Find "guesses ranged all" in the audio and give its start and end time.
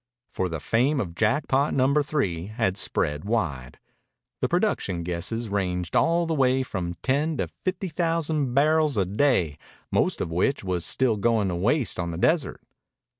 5.03-6.25